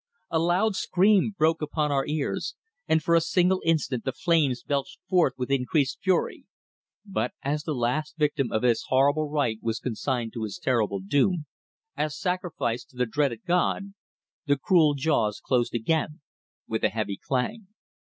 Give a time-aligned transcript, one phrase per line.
[0.31, 2.55] A loud scream broke upon our ears,
[2.87, 6.45] and for a single instant the flames belched forth with increased fury,
[7.05, 11.45] but as the last victim of this horrible rite was consigned to his terrible doom,
[11.95, 13.93] as sacrifice to the dreaded god,
[14.47, 16.19] the cruel jaws closed again
[16.67, 17.67] with a heavy clang.